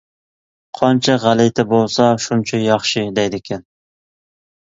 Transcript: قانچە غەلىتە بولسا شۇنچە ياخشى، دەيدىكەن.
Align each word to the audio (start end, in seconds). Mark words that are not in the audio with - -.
قانچە 0.77 1.17
غەلىتە 1.25 1.65
بولسا 1.73 2.07
شۇنچە 2.27 2.61
ياخشى، 2.63 3.05
دەيدىكەن. 3.19 3.65